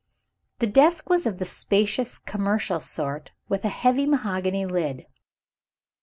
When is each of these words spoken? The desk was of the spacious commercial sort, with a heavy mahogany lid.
The 0.57 0.65
desk 0.65 1.11
was 1.11 1.27
of 1.27 1.37
the 1.37 1.45
spacious 1.45 2.17
commercial 2.17 2.79
sort, 2.79 3.33
with 3.47 3.63
a 3.63 3.69
heavy 3.69 4.07
mahogany 4.07 4.65
lid. 4.65 5.05